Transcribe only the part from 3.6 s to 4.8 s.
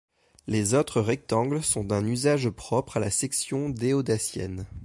déodatienne.